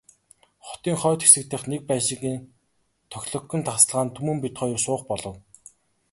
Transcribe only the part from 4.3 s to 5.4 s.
бид хоёр суух болов.